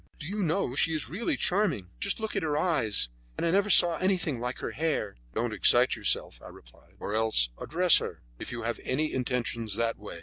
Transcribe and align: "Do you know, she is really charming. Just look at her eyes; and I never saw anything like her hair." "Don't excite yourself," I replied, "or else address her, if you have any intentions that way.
"Do 0.17 0.27
you 0.27 0.41
know, 0.41 0.73
she 0.73 0.95
is 0.95 1.09
really 1.09 1.37
charming. 1.37 1.91
Just 1.99 2.19
look 2.19 2.35
at 2.35 2.41
her 2.41 2.57
eyes; 2.57 3.09
and 3.37 3.45
I 3.45 3.51
never 3.51 3.69
saw 3.69 3.97
anything 3.97 4.39
like 4.39 4.57
her 4.57 4.71
hair." 4.71 5.15
"Don't 5.35 5.53
excite 5.53 5.95
yourself," 5.95 6.41
I 6.43 6.49
replied, 6.49 6.95
"or 6.99 7.13
else 7.13 7.49
address 7.59 7.99
her, 7.99 8.23
if 8.39 8.51
you 8.51 8.63
have 8.63 8.79
any 8.83 9.13
intentions 9.13 9.75
that 9.75 9.99
way. 9.99 10.19